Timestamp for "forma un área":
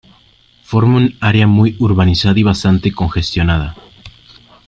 0.63-1.45